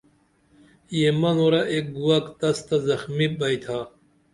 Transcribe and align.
یہ 0.97 1.09
منورہ 1.21 1.61
ایک 1.71 1.85
گُوک 2.01 2.25
تس 2.39 2.57
تہ 2.67 2.75
زخمی 2.87 3.27
بئیتھا 3.39 3.79